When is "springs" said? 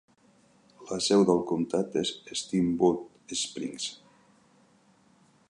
3.43-3.87